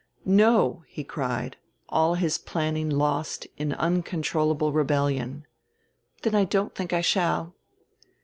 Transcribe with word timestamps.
"No!" 0.25 0.83
he 0.87 1.03
cried, 1.03 1.57
all 1.87 2.15
his 2.15 2.39
planning 2.39 2.89
lost 2.89 3.45
in 3.55 3.71
uncontrollable 3.73 4.71
rebellion. 4.73 5.45
"Then 6.23 6.33
I 6.33 6.43
don't 6.43 6.73
think 6.73 6.91
I 6.91 7.01
shall." 7.01 7.53